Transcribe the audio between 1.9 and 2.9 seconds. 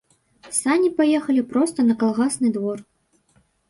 на калгасны двор.